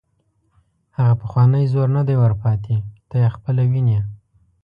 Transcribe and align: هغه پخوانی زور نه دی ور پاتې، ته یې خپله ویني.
هغه 0.97 1.13
پخوانی 1.21 1.69
زور 1.73 1.87
نه 1.97 2.01
دی 2.07 2.15
ور 2.19 2.33
پاتې، 2.41 2.75
ته 3.09 3.15
یې 3.21 3.29
خپله 3.35 3.61
ویني. 3.71 3.99